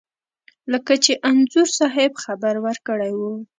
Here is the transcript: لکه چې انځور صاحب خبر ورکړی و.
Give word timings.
لکه 0.71 0.93
چې 1.03 1.11
انځور 1.29 1.67
صاحب 1.79 2.11
خبر 2.23 2.55
ورکړی 2.65 3.11
و. 3.15 3.21